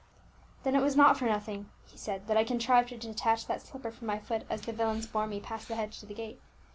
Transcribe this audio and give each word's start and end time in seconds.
"Then 0.63 0.75
it 0.75 0.81
was 0.81 0.95
not 0.95 1.15
for 1.15 1.25
nothing," 1.25 1.69
he 1.85 1.95
said, 1.95 2.25
"that 2.25 2.35
I 2.35 2.43
contrived 2.43 2.89
to 2.89 2.97
detach 2.97 3.45
that 3.45 3.61
slipper 3.61 3.91
from 3.91 4.07
my 4.07 4.17
foot 4.17 4.45
as 4.49 4.61
the 4.63 4.73
villains 4.73 5.05
bore 5.05 5.27
me 5.27 5.39
past 5.39 5.67
the 5.67 5.75
hedge 5.75 5.99
to 5.99 6.07
the 6.07 6.15
gate. 6.15 6.41